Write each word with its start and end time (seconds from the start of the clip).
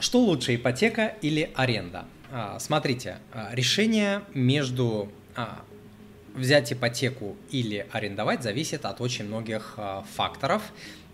Что 0.00 0.18
лучше, 0.20 0.54
ипотека 0.54 1.14
или 1.20 1.50
аренда? 1.54 2.06
А, 2.32 2.58
смотрите, 2.58 3.18
а, 3.34 3.50
решение 3.52 4.22
между 4.32 5.12
а, 5.36 5.60
взять 6.34 6.72
ипотеку 6.72 7.36
или 7.50 7.86
арендовать 7.92 8.42
зависит 8.42 8.86
от 8.86 9.02
очень 9.02 9.26
многих 9.26 9.78
факторов, 10.16 10.62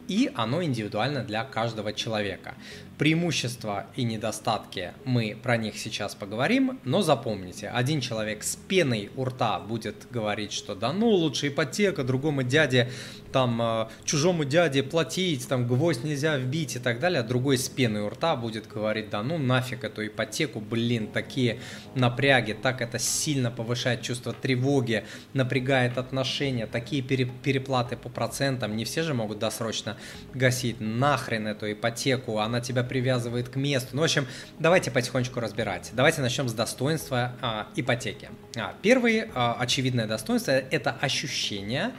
и 0.06 0.30
оно 0.36 0.62
индивидуально 0.62 1.24
для 1.24 1.42
каждого 1.42 1.92
человека. 1.92 2.54
Преимущества 2.98 3.86
и 3.94 4.04
недостатки. 4.04 4.94
Мы 5.04 5.36
про 5.42 5.56
них 5.56 5.76
сейчас 5.76 6.14
поговорим, 6.14 6.80
но 6.84 7.02
запомните, 7.02 7.68
один 7.68 8.00
человек 8.00 8.42
с 8.42 8.56
пеной 8.56 9.10
у 9.16 9.24
рта 9.24 9.60
будет 9.60 10.06
говорить, 10.10 10.52
что 10.52 10.74
да 10.74 10.92
ну 10.92 11.08
лучше 11.08 11.48
ипотека, 11.48 12.04
другому 12.04 12.42
дяде 12.42 12.90
там 13.36 13.60
э, 13.60 13.88
чужому 14.06 14.44
дяде 14.44 14.82
платить, 14.82 15.46
там 15.46 15.66
гвоздь 15.66 16.04
нельзя 16.04 16.38
вбить 16.38 16.76
и 16.76 16.78
так 16.78 17.00
далее, 17.00 17.20
а 17.20 17.22
другой 17.22 17.58
с 17.58 17.68
пеной 17.68 18.00
у 18.00 18.08
рта 18.08 18.34
будет 18.34 18.66
говорить, 18.66 19.10
да 19.10 19.22
ну 19.22 19.36
нафиг 19.36 19.84
эту 19.84 20.06
ипотеку, 20.06 20.60
блин, 20.60 21.08
такие 21.08 21.58
напряги, 21.94 22.54
так 22.54 22.80
это 22.80 22.98
сильно 22.98 23.50
повышает 23.50 24.00
чувство 24.00 24.32
тревоги, 24.32 25.04
напрягает 25.34 25.98
отношения, 25.98 26.66
такие 26.66 27.02
переплаты 27.02 27.98
по 27.98 28.08
процентам, 28.08 28.74
не 28.74 28.86
все 28.86 29.02
же 29.02 29.12
могут 29.12 29.38
досрочно 29.38 29.98
гасить, 30.32 30.80
нахрен 30.80 31.46
эту 31.46 31.70
ипотеку, 31.70 32.38
она 32.38 32.62
тебя 32.62 32.84
привязывает 32.86 33.48
к 33.48 33.56
месту. 33.56 33.90
Ну, 33.92 34.02
в 34.02 34.04
общем, 34.04 34.26
давайте 34.58 34.90
потихонечку 34.90 35.40
разбирать. 35.40 35.90
Давайте 35.92 36.22
начнем 36.22 36.48
с 36.48 36.52
достоинства 36.52 37.32
а, 37.42 37.66
ипотеки. 37.76 38.30
А, 38.56 38.74
первое 38.80 39.28
а, 39.34 39.56
очевидное 39.58 40.06
достоинство– 40.06 40.50
это 40.70 40.92
ощущение, 40.92 41.92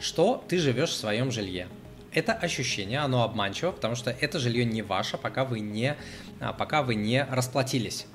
что 0.00 0.44
ты 0.48 0.58
живешь 0.58 0.90
в 0.90 0.96
своем 0.96 1.30
жилье. 1.30 1.68
Это 2.12 2.34
ощущение, 2.34 2.98
оно 2.98 3.22
обманчиво, 3.22 3.70
потому 3.72 3.94
что 3.94 4.10
это 4.10 4.38
жилье 4.38 4.66
не 4.66 4.82
ваше, 4.82 5.16
пока 5.16 5.44
вы 5.44 5.60
не, 5.60 5.96
а, 6.40 6.52
пока 6.52 6.82
вы 6.82 6.94
не 6.94 7.24
расплатились 7.24 8.06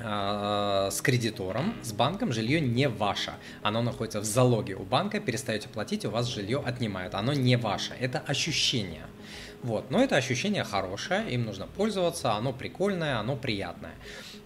а, 0.00 0.88
с 0.92 1.00
кредитором, 1.00 1.74
с 1.82 1.92
банком 1.92 2.32
жилье 2.32 2.60
не 2.60 2.88
ваше. 2.88 3.32
Оно 3.62 3.82
находится 3.82 4.20
в 4.20 4.24
залоге 4.24 4.76
у 4.76 4.84
банка, 4.84 5.18
перестаете 5.18 5.68
платить, 5.68 6.04
у 6.04 6.10
вас 6.10 6.26
жилье 6.26 6.62
отнимают. 6.64 7.14
Оно 7.14 7.32
не 7.32 7.56
ваше. 7.56 7.94
Это 7.98 8.20
ощущение. 8.20 9.06
Вот. 9.62 9.90
Но 9.90 10.02
это 10.02 10.16
ощущение 10.16 10.64
хорошее, 10.64 11.30
им 11.30 11.44
нужно 11.44 11.66
пользоваться, 11.66 12.32
оно 12.32 12.52
прикольное, 12.52 13.18
оно 13.18 13.36
приятное. 13.36 13.94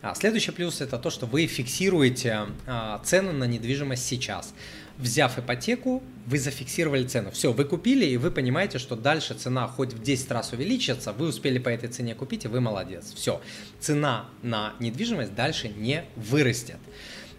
А 0.01 0.15
следующий 0.15 0.51
плюс 0.51 0.81
это 0.81 0.99
то, 0.99 1.11
что 1.11 1.27
вы 1.27 1.47
фиксируете 1.47 2.47
а, 2.67 3.01
цену 3.05 3.33
на 3.33 3.45
недвижимость 3.45 4.05
сейчас 4.05 4.55
взяв 4.99 5.39
ипотеку, 5.39 6.03
вы 6.27 6.39
зафиксировали 6.39 7.05
цену. 7.05 7.31
Все, 7.31 7.53
вы 7.53 7.65
купили, 7.65 8.05
и 8.07 8.17
вы 8.17 8.31
понимаете, 8.31 8.79
что 8.79 8.97
дальше 8.97 9.35
цена 9.35 9.67
хоть 9.67 9.93
в 9.93 10.03
10 10.03 10.31
раз 10.31 10.53
увеличится, 10.53 11.13
вы 11.13 11.29
успели 11.29 11.59
по 11.59 11.69
этой 11.69 11.89
цене 11.89 12.15
купить, 12.15 12.45
и 12.45 12.49
вы 12.49 12.61
молодец. 12.61 13.13
Все, 13.15 13.41
цена 13.81 14.27
на 14.43 14.75
недвижимость 14.79 15.35
дальше 15.35 15.69
не 15.69 16.05
вырастет. 16.17 16.79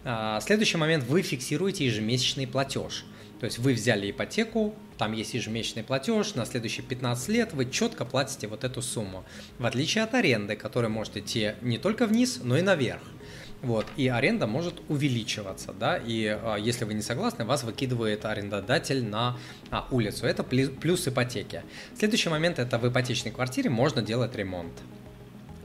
А, 0.03 0.39
следующий 0.41 0.77
момент, 0.77 1.05
вы 1.05 1.21
фиксируете 1.21 1.85
ежемесячный 1.85 2.47
платеж. 2.47 3.05
То 3.39 3.45
есть 3.45 3.57
вы 3.59 3.73
взяли 3.73 4.11
ипотеку, 4.11 4.75
там 5.03 5.11
есть 5.11 5.33
ежемесячный 5.33 5.83
платеж, 5.83 6.33
на 6.35 6.45
следующие 6.45 6.85
15 6.85 7.27
лет 7.27 7.51
вы 7.51 7.69
четко 7.69 8.05
платите 8.05 8.47
вот 8.47 8.63
эту 8.63 8.81
сумму. 8.81 9.25
В 9.59 9.65
отличие 9.65 10.01
от 10.05 10.13
аренды, 10.13 10.55
которая 10.55 10.89
может 10.89 11.17
идти 11.17 11.55
не 11.61 11.77
только 11.77 12.05
вниз, 12.05 12.39
но 12.41 12.55
и 12.55 12.61
наверх. 12.61 13.01
Вот, 13.61 13.85
и 13.97 14.07
аренда 14.07 14.47
может 14.47 14.75
увеличиваться, 14.87 15.73
да, 15.73 15.97
и 15.97 16.27
а, 16.27 16.55
если 16.55 16.85
вы 16.85 16.93
не 16.93 17.01
согласны, 17.01 17.43
вас 17.43 17.63
выкидывает 17.65 18.23
арендодатель 18.23 19.03
на 19.03 19.37
а, 19.71 19.85
улицу. 19.91 20.25
Это 20.25 20.41
плюс, 20.41 21.05
ипотеки. 21.05 21.63
Следующий 21.99 22.29
момент– 22.29 22.57
это 22.59 22.77
в 22.77 22.87
ипотечной 22.87 23.33
квартире 23.33 23.69
можно 23.69 24.01
делать 24.01 24.33
ремонт. 24.37 24.71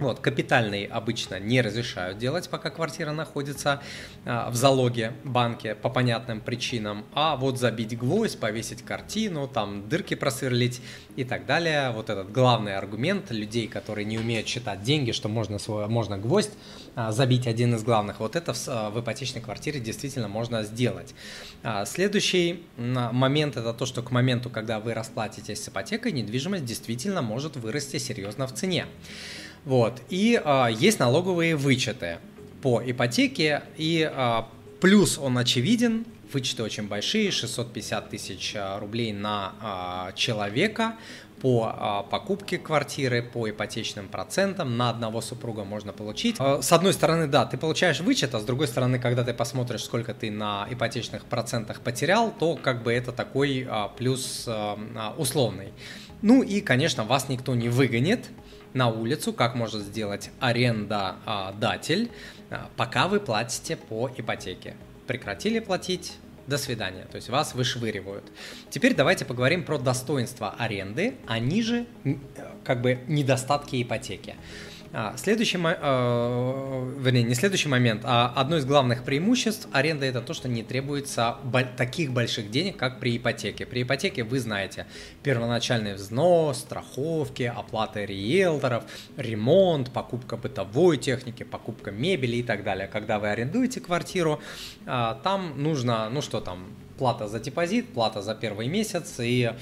Вот, 0.00 0.20
капитальный 0.20 0.84
обычно 0.84 1.40
не 1.40 1.60
разрешают 1.60 2.18
делать, 2.18 2.48
пока 2.48 2.70
квартира 2.70 3.10
находится 3.10 3.82
а, 4.24 4.48
в 4.48 4.54
залоге 4.54 5.12
банке 5.24 5.74
по 5.74 5.90
понятным 5.90 6.40
причинам, 6.40 7.04
а 7.14 7.34
вот 7.34 7.58
забить 7.58 7.98
гвоздь, 7.98 8.38
повесить 8.38 8.82
картину, 8.82 9.48
там 9.48 9.88
дырки 9.88 10.14
просверлить 10.14 10.80
и 11.16 11.24
так 11.24 11.46
далее. 11.46 11.90
Вот 11.90 12.10
этот 12.10 12.30
главный 12.30 12.76
аргумент 12.76 13.32
людей, 13.32 13.66
которые 13.66 14.04
не 14.04 14.18
умеют 14.18 14.46
считать 14.46 14.82
деньги, 14.82 15.10
что 15.10 15.28
можно, 15.28 15.58
свой, 15.58 15.88
можно 15.88 16.16
гвоздь 16.16 16.52
а, 16.94 17.10
забить 17.10 17.48
один 17.48 17.74
из 17.74 17.82
главных. 17.82 18.20
Вот 18.20 18.36
это 18.36 18.54
в, 18.54 18.68
а, 18.68 18.90
в 18.90 19.00
ипотечной 19.00 19.42
квартире 19.42 19.80
действительно 19.80 20.28
можно 20.28 20.62
сделать. 20.62 21.14
Следующий 21.86 22.62
момент 22.76 23.56
это 23.56 23.74
то, 23.74 23.84
что 23.84 24.00
к 24.02 24.12
моменту, 24.12 24.48
когда 24.48 24.78
вы 24.78 24.94
расплатитесь 24.94 25.64
с 25.64 25.68
ипотекой, 25.68 26.12
недвижимость 26.12 26.64
действительно 26.64 27.20
может 27.20 27.56
вырасти 27.56 27.96
серьезно 27.98 28.46
в 28.46 28.54
цене. 28.54 28.86
Вот. 29.68 30.00
И 30.08 30.40
а, 30.42 30.68
есть 30.68 30.98
налоговые 30.98 31.54
вычеты 31.54 32.20
по 32.62 32.80
ипотеке, 32.82 33.64
и 33.76 34.10
а, 34.10 34.48
плюс 34.80 35.18
он 35.18 35.36
очевиден, 35.36 36.06
вычеты 36.32 36.62
очень 36.62 36.88
большие, 36.88 37.30
650 37.30 38.08
тысяч 38.08 38.54
а, 38.56 38.80
рублей 38.80 39.12
на 39.12 39.52
а, 39.60 40.12
человека 40.12 40.94
по 41.42 41.70
а, 41.70 42.02
покупке 42.02 42.56
квартиры, 42.56 43.22
по 43.22 43.50
ипотечным 43.50 44.08
процентам 44.08 44.78
на 44.78 44.88
одного 44.88 45.20
супруга 45.20 45.64
можно 45.64 45.92
получить. 45.92 46.36
А, 46.38 46.62
с 46.62 46.72
одной 46.72 46.94
стороны, 46.94 47.26
да, 47.26 47.44
ты 47.44 47.58
получаешь 47.58 48.00
вычет, 48.00 48.34
а 48.34 48.40
с 48.40 48.44
другой 48.44 48.68
стороны, 48.68 48.98
когда 48.98 49.22
ты 49.22 49.34
посмотришь, 49.34 49.84
сколько 49.84 50.14
ты 50.14 50.30
на 50.30 50.66
ипотечных 50.70 51.26
процентах 51.26 51.82
потерял, 51.82 52.32
то 52.32 52.56
как 52.56 52.82
бы 52.82 52.90
это 52.90 53.12
такой 53.12 53.66
а, 53.68 53.88
плюс 53.88 54.44
а, 54.46 54.78
а 54.96 55.14
условный. 55.18 55.74
Ну 56.22 56.42
и, 56.42 56.62
конечно, 56.62 57.04
вас 57.04 57.28
никто 57.28 57.54
не 57.54 57.68
выгонит, 57.68 58.30
на 58.74 58.88
улицу, 58.88 59.32
как 59.32 59.54
может 59.54 59.82
сделать 59.82 60.30
арендодатель, 60.40 62.10
а, 62.50 62.68
пока 62.76 63.08
вы 63.08 63.20
платите 63.20 63.76
по 63.76 64.10
ипотеке. 64.16 64.74
Прекратили 65.06 65.58
платить, 65.60 66.18
до 66.48 66.56
свидания. 66.56 67.06
То 67.10 67.16
есть 67.16 67.28
вас 67.28 67.54
вышвыривают. 67.54 68.24
Теперь 68.70 68.94
давайте 68.94 69.24
поговорим 69.24 69.64
про 69.64 69.78
достоинства 69.78 70.54
аренды, 70.58 71.16
они 71.26 71.62
же 71.62 71.86
как 72.64 72.80
бы 72.80 72.98
недостатки 73.06 73.80
ипотеки. 73.82 74.34
А, 74.90 75.14
следующий, 75.18 75.58
э, 75.58 76.94
вернее, 76.98 77.22
не 77.22 77.34
следующий 77.34 77.68
момент, 77.68 78.02
а 78.04 78.32
одно 78.34 78.56
из 78.56 78.64
главных 78.64 79.04
преимуществ 79.04 79.68
аренды 79.72 80.06
это 80.06 80.22
то, 80.22 80.32
что 80.32 80.48
не 80.48 80.62
требуется 80.62 81.36
таких 81.76 82.12
больших 82.12 82.50
денег, 82.50 82.78
как 82.78 82.98
при 82.98 83.18
ипотеке. 83.18 83.66
При 83.66 83.82
ипотеке 83.82 84.24
вы 84.24 84.40
знаете 84.40 84.86
первоначальный 85.22 85.94
взнос, 85.94 86.60
страховки, 86.60 87.42
оплата 87.42 88.04
риэлторов, 88.04 88.84
ремонт, 89.18 89.92
покупка 89.92 90.38
бытовой 90.38 90.96
техники, 90.96 91.42
покупка 91.42 91.90
мебели 91.90 92.36
и 92.36 92.42
так 92.42 92.64
далее. 92.64 92.88
Когда 92.88 93.18
вы 93.18 93.28
арендуете 93.28 93.80
квартиру, 93.80 94.40
а, 94.86 95.20
там 95.22 95.62
нужно, 95.62 96.08
ну 96.08 96.22
что 96.22 96.40
там, 96.40 96.64
плата 96.96 97.28
за 97.28 97.40
депозит, 97.40 97.92
плата 97.92 98.22
за 98.22 98.34
первый 98.34 98.68
месяц 98.68 99.16
и 99.18 99.52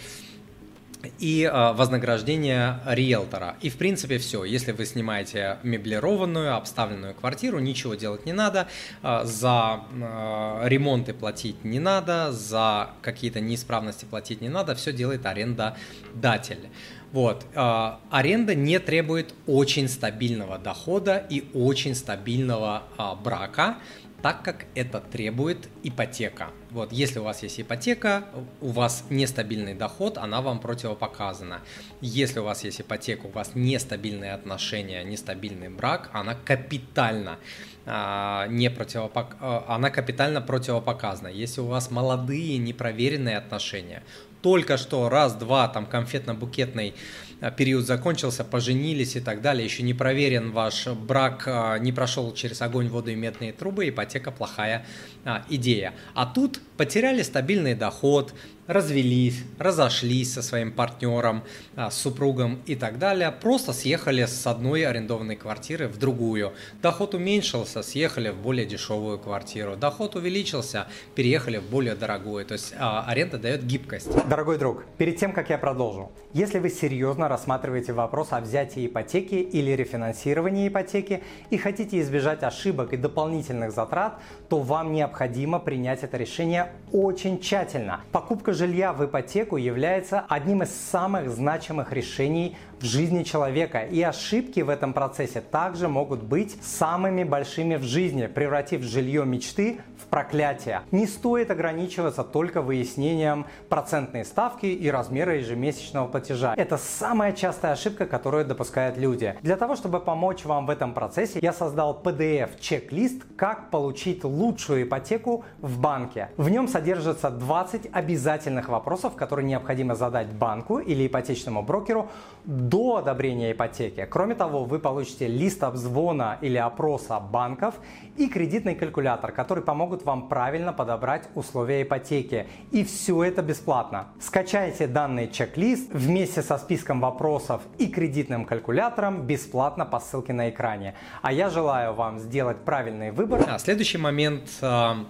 и 1.18 1.42
э, 1.42 1.72
вознаграждение 1.72 2.80
риэлтора. 2.86 3.56
И 3.60 3.70
в 3.70 3.76
принципе 3.76 4.18
все. 4.18 4.44
Если 4.44 4.72
вы 4.72 4.86
снимаете 4.86 5.58
меблированную, 5.62 6.56
обставленную 6.56 7.14
квартиру, 7.14 7.58
ничего 7.58 7.94
делать 7.94 8.26
не 8.26 8.32
надо, 8.32 8.68
э, 9.02 9.20
за 9.24 9.80
э, 9.92 10.68
ремонты 10.68 11.14
платить 11.14 11.64
не 11.64 11.78
надо, 11.78 12.32
за 12.32 12.90
какие-то 13.02 13.40
неисправности 13.40 14.04
платить 14.04 14.40
не 14.40 14.48
надо, 14.48 14.74
все 14.74 14.92
делает 14.92 15.26
арендодатель. 15.26 16.68
Вот. 17.12 17.46
Аренда 17.54 18.54
не 18.54 18.78
требует 18.78 19.32
очень 19.46 19.88
стабильного 19.88 20.58
дохода 20.58 21.24
и 21.30 21.48
очень 21.54 21.94
стабильного 21.94 22.82
брака 23.22 23.76
так 24.22 24.42
как 24.42 24.66
это 24.74 25.00
требует 25.00 25.68
ипотека. 25.82 26.50
Вот, 26.70 26.92
если 26.92 27.18
у 27.20 27.24
вас 27.24 27.42
есть 27.42 27.60
ипотека, 27.60 28.24
у 28.60 28.68
вас 28.68 29.04
нестабильный 29.10 29.74
доход, 29.74 30.18
она 30.18 30.40
вам 30.40 30.58
противопоказана. 30.60 31.60
Если 32.00 32.40
у 32.40 32.44
вас 32.44 32.64
есть 32.64 32.80
ипотека, 32.80 33.26
у 33.26 33.30
вас 33.30 33.52
нестабильные 33.54 34.32
отношения, 34.32 35.02
нестабильный 35.04 35.68
брак, 35.68 36.10
она 36.12 36.34
капитально 36.34 37.38
а, 37.86 38.46
не 38.48 38.68
противопок... 38.68 39.36
А, 39.40 39.64
она 39.68 39.90
капитально 39.90 40.40
противопоказана. 40.40 41.28
Если 41.28 41.60
у 41.60 41.66
вас 41.66 41.90
молодые 41.90 42.58
непроверенные 42.58 43.36
отношения, 43.36 44.02
только 44.46 44.76
что 44.76 45.08
раз-два 45.08 45.66
там 45.66 45.86
конфетно-букетный 45.86 46.94
Э, 47.40 47.50
период 47.50 47.84
закончился, 47.84 48.44
поженились 48.44 49.16
и 49.16 49.20
так 49.20 49.42
далее, 49.42 49.64
еще 49.64 49.82
не 49.82 49.94
проверен 49.94 50.52
ваш 50.52 50.86
брак, 50.86 51.44
э, 51.46 51.78
не 51.80 51.92
прошел 51.92 52.32
через 52.32 52.62
огонь, 52.62 52.88
воду 52.88 53.10
и 53.10 53.14
медные 53.14 53.52
трубы, 53.52 53.88
ипотека 53.88 54.30
плохая 54.30 54.86
а, 55.24 55.44
идея. 55.50 55.92
А 56.14 56.26
тут 56.26 56.60
потеряли 56.76 57.22
стабильный 57.22 57.74
доход, 57.74 58.34
развелись, 58.66 59.44
разошлись 59.58 60.32
со 60.32 60.42
своим 60.42 60.72
партнером, 60.72 61.42
а, 61.76 61.90
с 61.90 61.96
супругом 61.98 62.60
и 62.66 62.74
так 62.74 62.98
далее, 62.98 63.30
просто 63.30 63.72
съехали 63.72 64.24
с 64.24 64.46
одной 64.46 64.84
арендованной 64.86 65.36
квартиры 65.36 65.88
в 65.88 65.98
другую. 65.98 66.52
Доход 66.82 67.14
уменьшился, 67.14 67.82
съехали 67.82 68.30
в 68.30 68.36
более 68.36 68.66
дешевую 68.66 69.18
квартиру. 69.18 69.76
Доход 69.76 70.16
увеличился, 70.16 70.86
переехали 71.14 71.58
в 71.58 71.64
более 71.64 71.94
дорогую. 71.94 72.44
То 72.44 72.54
есть 72.54 72.74
а, 72.78 73.04
аренда 73.06 73.38
дает 73.38 73.64
гибкость. 73.64 74.08
Дорогой 74.28 74.58
друг, 74.58 74.84
перед 74.98 75.16
тем, 75.16 75.32
как 75.32 75.50
я 75.50 75.58
продолжу, 75.58 76.10
если 76.32 76.58
вы 76.58 76.70
серьезно 76.70 77.28
рассматриваете 77.28 77.92
вопрос 77.92 78.28
о 78.30 78.40
взятии 78.40 78.86
ипотеки 78.86 79.34
или 79.34 79.70
рефинансировании 79.70 80.68
ипотеки 80.68 81.22
и 81.50 81.56
хотите 81.56 82.00
избежать 82.00 82.42
ошибок 82.42 82.92
и 82.92 82.96
дополнительных 82.96 83.72
затрат, 83.72 84.20
то 84.48 84.60
вам 84.60 84.92
необходимо 84.92 85.58
принять 85.58 86.02
это 86.02 86.16
решение 86.16 86.65
очень 86.92 87.40
тщательно. 87.40 88.00
Покупка 88.12 88.52
жилья 88.52 88.92
в 88.92 89.04
ипотеку 89.04 89.56
является 89.56 90.24
одним 90.28 90.62
из 90.62 90.74
самых 90.74 91.30
значимых 91.30 91.92
решений 91.92 92.56
в 92.80 92.84
жизни 92.84 93.22
человека. 93.22 93.80
И 93.80 94.02
ошибки 94.02 94.60
в 94.60 94.68
этом 94.68 94.92
процессе 94.92 95.40
также 95.40 95.88
могут 95.88 96.22
быть 96.22 96.56
самыми 96.62 97.24
большими 97.24 97.76
в 97.76 97.82
жизни, 97.82 98.26
превратив 98.26 98.82
жилье 98.82 99.24
мечты 99.24 99.80
в 99.98 100.06
проклятие. 100.06 100.82
Не 100.90 101.06
стоит 101.06 101.50
ограничиваться 101.50 102.22
только 102.22 102.62
выяснением 102.62 103.46
процентной 103.68 104.24
ставки 104.24 104.66
и 104.66 104.90
размера 104.90 105.36
ежемесячного 105.36 106.08
платежа. 106.08 106.54
Это 106.56 106.76
самая 106.76 107.32
частая 107.32 107.72
ошибка, 107.72 108.06
которую 108.06 108.44
допускают 108.44 108.96
люди. 108.96 109.34
Для 109.42 109.56
того, 109.56 109.76
чтобы 109.76 110.00
помочь 110.00 110.44
вам 110.44 110.66
в 110.66 110.70
этом 110.70 110.92
процессе, 110.92 111.38
я 111.40 111.52
создал 111.52 112.00
PDF-чек-лист, 112.02 113.22
как 113.36 113.70
получить 113.70 114.24
лучшую 114.24 114.84
ипотеку 114.84 115.44
в 115.60 115.80
банке. 115.80 116.28
В 116.36 116.48
нем 116.56 116.68
содержится 116.68 117.30
20 117.30 117.90
обязательных 117.92 118.68
вопросов, 118.68 119.14
которые 119.14 119.46
необходимо 119.46 119.94
задать 119.94 120.28
банку 120.28 120.78
или 120.78 121.06
ипотечному 121.06 121.62
брокеру 121.62 122.08
до 122.44 122.96
одобрения 122.96 123.52
ипотеки. 123.52 124.06
Кроме 124.10 124.34
того, 124.34 124.64
вы 124.64 124.78
получите 124.78 125.28
лист 125.28 125.62
обзвона 125.62 126.38
или 126.40 126.56
опроса 126.56 127.20
банков 127.20 127.74
и 128.16 128.28
кредитный 128.28 128.74
калькулятор, 128.74 129.32
который 129.32 129.62
помогут 129.62 130.04
вам 130.04 130.28
правильно 130.28 130.72
подобрать 130.72 131.28
условия 131.34 131.82
ипотеки. 131.82 132.46
И 132.70 132.84
все 132.84 133.22
это 133.24 133.42
бесплатно. 133.42 134.06
Скачайте 134.18 134.86
данный 134.86 135.28
чек-лист 135.28 135.92
вместе 135.92 136.40
со 136.40 136.56
списком 136.56 137.00
вопросов 137.00 137.60
и 137.76 137.86
кредитным 137.86 138.46
калькулятором 138.46 139.26
бесплатно 139.26 139.84
по 139.84 140.00
ссылке 140.00 140.32
на 140.32 140.48
экране. 140.48 140.94
А 141.20 141.32
я 141.32 141.50
желаю 141.50 141.92
вам 141.92 142.18
сделать 142.18 142.64
правильный 142.64 143.10
выбор. 143.10 143.44
А, 143.46 143.58
следующий 143.58 143.98
момент 143.98 144.48
а, 144.62 145.04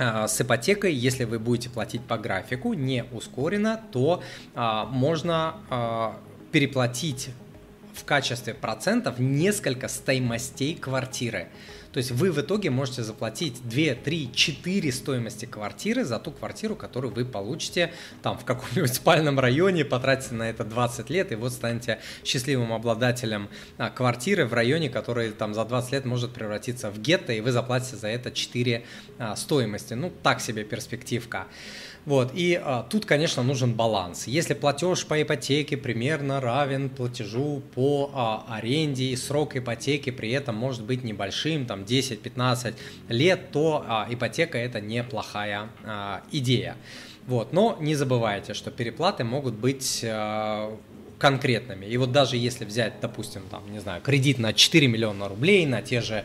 с 0.00 0.40
ипотекой, 0.40 0.94
если 0.94 1.24
вы 1.24 1.38
будете 1.38 1.68
платить 1.68 2.02
по 2.02 2.16
графику, 2.16 2.72
не 2.72 3.04
ускоренно, 3.12 3.80
то 3.92 4.22
а, 4.54 4.86
можно 4.86 5.56
а, 5.68 6.16
переплатить 6.52 7.30
в 7.94 8.04
качестве 8.04 8.54
процентов 8.54 9.18
несколько 9.18 9.88
стоимостей 9.88 10.74
квартиры. 10.74 11.48
То 11.92 11.98
есть 11.98 12.12
вы 12.12 12.30
в 12.30 12.40
итоге 12.40 12.70
можете 12.70 13.02
заплатить 13.02 13.60
2, 13.68 13.94
3, 13.96 14.30
4 14.32 14.92
стоимости 14.92 15.44
квартиры 15.44 16.04
за 16.04 16.18
ту 16.18 16.30
квартиру, 16.30 16.76
которую 16.76 17.12
вы 17.12 17.24
получите 17.24 17.92
там 18.22 18.38
в 18.38 18.44
каком-нибудь 18.44 18.94
спальном 18.94 19.40
районе, 19.40 19.84
потратите 19.84 20.34
на 20.34 20.48
это 20.50 20.64
20 20.64 21.10
лет, 21.10 21.32
и 21.32 21.34
вот 21.34 21.52
станете 21.52 21.98
счастливым 22.24 22.72
обладателем 22.72 23.48
а, 23.76 23.90
квартиры 23.90 24.46
в 24.46 24.54
районе, 24.54 24.88
который 24.88 25.32
там 25.32 25.54
за 25.54 25.64
20 25.64 25.92
лет 25.92 26.04
может 26.04 26.32
превратиться 26.32 26.90
в 26.90 27.00
гетто, 27.00 27.32
и 27.32 27.40
вы 27.40 27.50
заплатите 27.50 27.96
за 27.96 28.08
это 28.08 28.30
4 28.30 28.84
а, 29.18 29.36
стоимости. 29.36 29.94
Ну, 29.94 30.12
так 30.22 30.40
себе 30.40 30.64
перспективка. 30.64 31.46
Вот, 32.06 32.32
и 32.34 32.58
а, 32.62 32.86
тут, 32.88 33.04
конечно, 33.04 33.42
нужен 33.42 33.74
баланс. 33.74 34.26
Если 34.26 34.54
платеж 34.54 35.04
по 35.04 35.20
ипотеке 35.20 35.76
примерно 35.76 36.40
равен 36.40 36.88
платежу 36.88 37.62
по 37.74 38.10
а, 38.14 38.46
аренде 38.48 39.04
и 39.04 39.16
срок 39.16 39.56
ипотеки 39.56 40.10
при 40.10 40.30
этом 40.30 40.56
может 40.56 40.82
быть 40.82 41.04
небольшим, 41.04 41.66
там 41.66 41.79
10-15 41.82 42.74
лет, 43.08 43.50
то 43.52 43.84
а, 43.86 44.06
ипотека 44.08 44.58
это 44.58 44.80
неплохая 44.80 45.68
а, 45.84 46.22
идея. 46.32 46.76
Вот, 47.26 47.52
но 47.52 47.76
не 47.80 47.94
забывайте, 47.94 48.54
что 48.54 48.70
переплаты 48.70 49.24
могут 49.24 49.54
быть 49.54 50.04
а, 50.04 50.76
конкретными. 51.18 51.84
И 51.84 51.96
вот 51.98 52.12
даже 52.12 52.36
если 52.36 52.64
взять, 52.64 52.94
допустим, 53.00 53.42
там, 53.50 53.70
не 53.70 53.78
знаю, 53.78 54.00
кредит 54.00 54.38
на 54.38 54.54
4 54.54 54.88
миллиона 54.88 55.28
рублей 55.28 55.66
на 55.66 55.82
те 55.82 56.00
же 56.00 56.24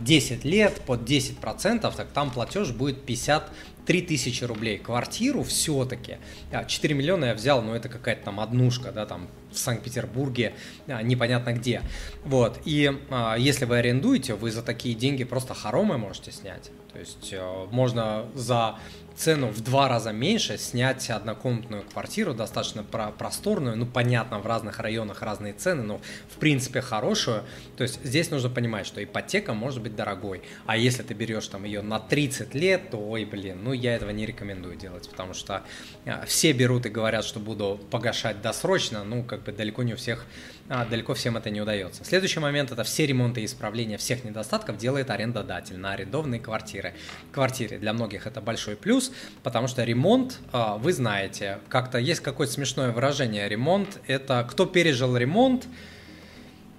10 0.00 0.44
лет 0.44 0.80
под 0.84 1.08
10%, 1.08 1.94
так 1.96 2.08
там 2.08 2.30
платеж 2.32 2.72
будет 2.72 3.06
50 3.06 3.50
3000 3.86 4.44
рублей 4.44 4.78
квартиру 4.78 5.42
все-таки, 5.42 6.18
4 6.66 6.94
миллиона 6.94 7.26
я 7.26 7.34
взял, 7.34 7.62
но 7.62 7.74
это 7.74 7.88
какая-то 7.88 8.24
там 8.24 8.40
однушка, 8.40 8.92
да, 8.92 9.06
там 9.06 9.28
в 9.52 9.58
Санкт-Петербурге, 9.58 10.54
а, 10.86 11.02
непонятно 11.02 11.52
где. 11.52 11.82
Вот, 12.24 12.60
и 12.64 12.92
а, 13.10 13.36
если 13.36 13.64
вы 13.64 13.78
арендуете, 13.78 14.34
вы 14.34 14.50
за 14.50 14.62
такие 14.62 14.94
деньги 14.94 15.24
просто 15.24 15.54
хоромы 15.54 15.98
можете 15.98 16.32
снять. 16.32 16.70
То 16.94 17.00
есть 17.00 17.32
э, 17.32 17.66
можно 17.72 18.24
за 18.34 18.76
цену 19.16 19.48
в 19.48 19.60
два 19.60 19.88
раза 19.88 20.12
меньше, 20.12 20.58
снять 20.58 21.08
однокомнатную 21.10 21.82
квартиру, 21.82 22.34
достаточно 22.34 22.82
про 22.82 23.10
просторную, 23.10 23.76
ну, 23.76 23.86
понятно, 23.86 24.38
в 24.38 24.46
разных 24.46 24.80
районах 24.80 25.22
разные 25.22 25.52
цены, 25.52 25.82
но, 25.82 26.00
в 26.28 26.38
принципе, 26.38 26.80
хорошую. 26.80 27.42
То 27.76 27.82
есть 27.82 28.00
здесь 28.04 28.30
нужно 28.30 28.50
понимать, 28.50 28.86
что 28.86 29.02
ипотека 29.02 29.54
может 29.54 29.82
быть 29.82 29.94
дорогой, 29.94 30.42
а 30.66 30.76
если 30.76 31.02
ты 31.02 31.14
берешь 31.14 31.46
там 31.48 31.64
ее 31.64 31.82
на 31.82 32.00
30 32.00 32.54
лет, 32.54 32.90
то, 32.90 32.98
ой, 32.98 33.24
блин, 33.24 33.60
ну, 33.62 33.72
я 33.72 33.94
этого 33.94 34.10
не 34.10 34.26
рекомендую 34.26 34.76
делать, 34.76 35.08
потому 35.08 35.34
что 35.34 35.62
а, 36.06 36.24
все 36.26 36.52
берут 36.52 36.86
и 36.86 36.88
говорят, 36.88 37.24
что 37.24 37.40
буду 37.40 37.80
погашать 37.90 38.42
досрочно, 38.42 39.04
ну, 39.04 39.22
как 39.22 39.42
бы 39.44 39.52
далеко 39.52 39.82
не 39.82 39.94
у 39.94 39.96
всех, 39.96 40.26
а, 40.68 40.84
далеко 40.84 41.14
всем 41.14 41.36
это 41.36 41.50
не 41.50 41.60
удается. 41.60 42.04
Следующий 42.04 42.40
момент– 42.40 42.70
это 42.72 42.84
все 42.84 43.06
ремонты 43.06 43.42
и 43.42 43.44
исправления 43.44 43.96
всех 43.96 44.24
недостатков 44.24 44.76
делает 44.76 45.10
арендодатель 45.10 45.78
на 45.78 45.92
арендованные 45.92 46.40
квартиры. 46.40 46.83
Квартиры. 47.32 47.78
Для 47.78 47.92
многих 47.92 48.26
это 48.26 48.40
большой 48.40 48.76
плюс, 48.76 48.94
плюс, 48.94 49.12
потому 49.42 49.66
что 49.66 49.82
ремонт, 49.82 50.38
а, 50.52 50.76
вы 50.76 50.92
знаете, 50.92 51.58
как-то 51.68 51.98
есть 51.98 52.20
какое-то 52.20 52.52
смешное 52.52 52.92
выражение, 52.92 53.48
ремонт– 53.48 53.98
это 54.06 54.46
кто 54.48 54.66
пережил 54.66 55.16
ремонт, 55.16 55.66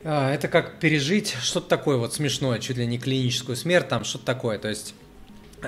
а, 0.03 0.33
это 0.33 0.47
как 0.47 0.79
пережить 0.79 1.35
что-то 1.41 1.67
такое 1.67 1.97
вот 1.97 2.13
смешное, 2.13 2.59
чуть 2.59 2.77
ли 2.77 2.85
не 2.85 2.97
клиническую 2.97 3.55
смерть, 3.55 3.89
там 3.89 4.05
что-то 4.05 4.25
такое, 4.25 4.57
то 4.59 4.69
есть 4.69 4.95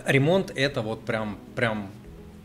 ремонт 0.05 0.51
это 0.55 0.81
вот 0.81 1.05
прям, 1.05 1.37
прям 1.55 1.91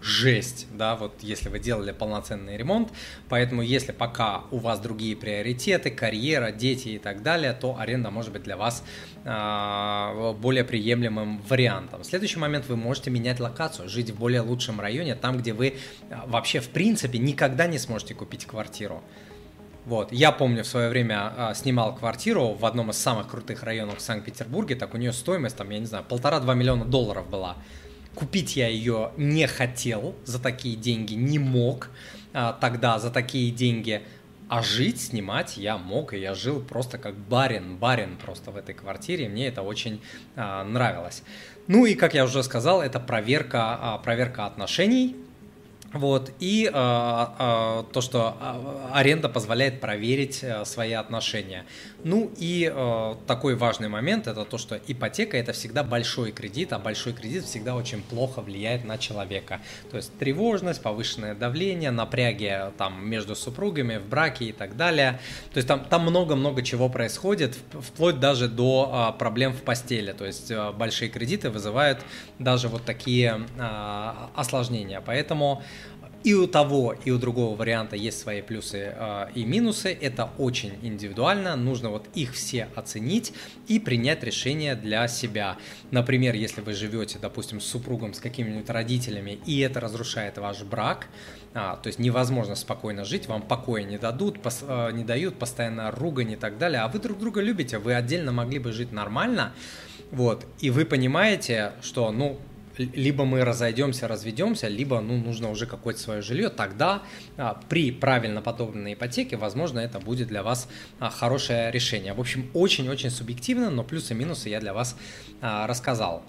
жесть, 0.03 0.67
да, 0.73 0.97
вот 0.97 1.23
если 1.23 1.49
вы 1.49 1.61
делали 1.61 1.93
полноценный 1.93 2.57
ремонт. 2.57 2.93
Поэтому 3.29 3.63
если 3.63 3.93
пока 3.93 4.43
у 4.51 4.59
вас 4.59 4.81
другие 4.81 5.17
приоритеты, 5.17 5.91
карьера, 5.91 6.51
дети 6.51 6.89
и 6.89 6.99
так 6.99 7.23
далее, 7.23 7.53
то 7.53 7.79
аренда 7.79 8.11
может 8.11 8.33
быть 8.33 8.43
для 8.43 8.57
вас 8.57 8.85
э, 9.25 10.35
более 10.41 10.65
приемлемым 10.65 11.41
вариантом. 11.43 12.03
Следующий 12.05 12.39
момент, 12.39 12.67
вы 12.69 12.77
можете 12.77 13.11
менять 13.11 13.39
локацию, 13.39 13.89
жить 13.89 14.11
в 14.11 14.19
более 14.19 14.41
лучшем 14.41 14.81
районе, 14.81 15.15
там, 15.15 15.39
где 15.39 15.53
вы 15.53 15.77
а, 16.11 16.25
вообще 16.27 16.61
в 16.61 16.69
принципе 16.69 17.19
никогда 17.19 17.67
не 17.67 17.79
сможете 17.79 18.15
купить 18.15 18.45
квартиру. 18.45 19.03
Вот. 19.85 20.13
Я 20.13 20.33
помню, 20.33 20.63
в 20.63 20.67
свое 20.67 20.89
время 20.89 21.33
а, 21.37 21.55
снимал 21.55 21.95
квартиру 21.95 22.55
в 22.55 22.65
одном 22.67 22.91
из 22.91 22.99
самых 22.99 23.29
крутых 23.29 23.63
районов 23.63 23.99
в 23.99 24.01
Санкт-Петербурге, 24.01 24.75
так 24.75 24.95
у 24.95 24.97
нее 24.97 25.13
стоимость, 25.13 25.57
там, 25.57 25.71
я 25.71 25.79
не 25.79 25.87
знаю, 25.87 26.05
полтора-два 26.05 26.55
миллиона 26.55 26.85
долларов 26.85 27.29
была. 27.29 27.57
Купить 28.15 28.57
я 28.57 28.69
ее 28.69 29.13
не 29.17 29.47
хотел 29.47 30.15
за 30.25 30.39
такие 30.39 30.77
деньги, 30.77 31.15
не 31.15 31.39
мог 31.39 31.91
а, 32.33 32.53
тогда 32.53 32.99
за 32.99 33.11
такие 33.11 33.51
деньги. 33.51 34.03
А 34.49 34.63
жить, 34.63 35.01
снимать 35.01 35.57
я 35.57 35.79
мог, 35.79 36.13
и 36.13 36.19
я 36.19 36.35
жил 36.35 36.61
просто 36.61 36.99
как 36.99 37.17
барин, 37.17 37.79
барин 37.79 38.19
просто 38.19 38.51
в 38.51 38.57
этой 38.59 38.75
квартире, 38.75 39.25
и 39.25 39.29
мне 39.29 39.47
это 39.47 39.63
очень 39.63 40.03
а, 40.37 40.63
нравилось. 40.63 41.23
Ну 41.69 41.87
и, 41.87 41.95
как 41.95 42.13
я 42.13 42.25
уже 42.25 42.43
сказал, 42.43 42.83
это 42.83 43.01
проверка, 43.01 43.79
а, 43.81 43.99
проверка 43.99 44.45
отношений, 44.45 45.17
вот, 45.93 46.31
и 46.41 46.65
э, 46.67 46.71
э, 46.73 47.85
то, 47.93 48.01
что 48.01 48.37
аренда 48.93 49.29
позволяет 49.29 49.81
проверить 49.81 50.41
э, 50.43 50.65
свои 50.65 50.93
отношения. 50.93 51.65
Ну 52.05 52.31
и 52.39 52.71
э, 52.73 53.15
такой 53.27 53.55
важный 53.55 53.89
момент 53.89 54.27
это 54.27 54.45
то, 54.45 54.59
что 54.59 54.81
ипотека 54.87 55.37
это 55.37 55.53
всегда 55.53 55.85
большой 55.85 56.33
кредит, 56.33 56.73
а 56.73 56.79
большой 56.79 57.13
кредит 57.13 57.45
всегда 57.45 57.77
очень 57.77 58.03
плохо 58.03 58.41
влияет 58.41 58.85
на 58.85 58.97
человека. 58.97 59.61
То 59.91 59.99
есть 59.99 60.17
тревожность, 60.19 60.83
повышенное 60.83 61.35
давление, 61.35 61.91
напряги 61.91 62.59
там 62.79 63.07
между 63.07 63.37
супругами, 63.37 63.99
в 63.99 64.07
браке 64.07 64.47
и 64.47 64.53
так 64.53 64.77
далее. 64.77 65.21
То 65.53 65.59
есть 65.59 65.69
там 65.69 65.85
там 65.85 66.03
много-много 66.03 66.63
чего 66.63 66.89
происходит, 66.89 67.57
вплоть 67.81 68.19
даже 68.19 68.49
до 68.49 69.13
э, 69.15 69.19
проблем 69.19 69.53
в 69.53 69.63
постели. 69.63 70.13
То 70.13 70.25
есть 70.25 70.51
э, 70.51 70.73
большие 70.73 71.11
кредиты 71.11 71.51
вызывают 71.51 72.01
даже 72.39 72.69
вот 72.69 72.85
такие 72.85 73.47
э, 73.59 74.13
осложнения. 74.35 75.03
Поэтому 75.05 75.63
и 76.25 76.35
у 76.35 76.47
того, 76.47 76.95
и 77.05 77.11
у 77.11 77.19
другого 77.19 77.57
варианта 77.57 77.97
есть 77.97 78.21
свои 78.21 78.43
плюсы 78.43 78.95
э, 78.95 79.27
и 79.35 79.45
минусы. 79.45 79.97
Это 80.01 80.31
очень 80.39 80.75
индивидуально. 80.83 81.57
Нужно 81.57 81.91
вот 81.91 82.07
их 82.15 82.35
все 82.35 82.69
оценить 82.75 83.33
и 83.69 83.79
принять 83.79 84.23
решение 84.23 84.75
для 84.75 85.09
себя. 85.09 85.57
Например, 85.91 86.35
если 86.35 86.61
вы 86.61 86.75
живете, 86.75 87.19
допустим, 87.21 87.61
с 87.61 87.67
супругом, 87.67 88.15
с 88.15 88.21
какими-нибудь 88.21 88.71
родителями, 88.71 89.39
и 89.47 89.61
это 89.61 89.81
разрушает 89.81 90.39
ваш 90.39 90.63
брак, 90.63 91.09
а, 91.55 91.77
то 91.77 91.89
есть 91.89 91.99
невозможно 91.99 92.55
спокойно 92.55 93.05
жить, 93.05 93.27
вам 93.27 93.43
покоя 93.43 93.83
не 93.83 93.99
дадут, 93.99 94.41
пос, 94.41 94.65
э, 94.67 94.91
не 94.93 95.05
дают, 95.05 95.39
постоянно 95.39 95.91
ругань 95.91 96.33
и 96.33 96.37
так 96.37 96.57
далее, 96.57 96.81
а 96.81 96.89
вы 96.89 96.99
друг 96.99 97.19
друга 97.19 97.43
любите, 97.43 97.79
вы 97.79 97.95
отдельно 97.95 98.33
могли 98.33 98.59
бы 98.59 98.73
жить 98.73 98.91
нормально, 98.91 99.53
вот, 100.11 100.47
и 100.61 100.71
вы 100.71 100.87
понимаете, 100.87 101.73
что, 101.83 102.11
ну, 102.11 102.39
либо 102.79 103.25
мы 103.25 103.45
разойдемся, 103.45 104.09
разведемся, 104.09 104.69
либо 104.69 105.01
ну, 105.01 105.17
нужно 105.17 105.51
уже 105.51 105.67
какое-то 105.67 106.01
свое 106.01 106.23
жилье, 106.23 106.49
тогда 106.49 107.03
а, 107.37 107.61
при 107.69 107.91
правильно 107.91 108.43
подобранной 108.43 108.95
ипотеке, 108.95 109.37
возможно, 109.37 109.79
это 109.81 109.99
будет 109.99 110.29
для 110.29 110.43
вас 110.43 110.69
а, 110.99 111.11
хорошее 111.11 111.71
решение. 111.71 112.13
В 112.13 112.21
общем, 112.21 112.51
очень-очень 112.55 113.11
субъективно, 113.11 113.71
но 113.71 113.85
плюсы 113.85 114.13
и 114.13 114.17
минусы 114.17 114.49
я 114.49 114.61
для 114.61 114.75
вас 114.75 114.97
а, 115.41 115.67
рассказал. 115.67 116.21